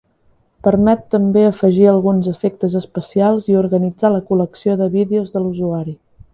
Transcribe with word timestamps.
Permet 0.67 1.03
també 1.15 1.43
afegir 1.49 1.85
alguns 1.91 2.31
efectes 2.33 2.79
especials 2.81 3.47
i 3.53 3.61
organitzar 3.63 4.13
la 4.17 4.25
col·lecció 4.33 4.77
de 4.83 4.91
vídeos 5.01 5.37
de 5.37 5.47
l'usuari. 5.47 5.99